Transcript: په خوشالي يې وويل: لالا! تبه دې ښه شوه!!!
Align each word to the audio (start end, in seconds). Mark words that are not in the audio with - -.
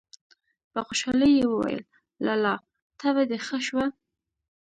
په 0.71 0.79
خوشالي 0.85 1.29
يې 1.37 1.45
وويل: 1.49 1.81
لالا! 2.25 2.55
تبه 2.99 3.23
دې 3.29 3.37
ښه 3.45 3.57
شوه!!! 3.67 3.85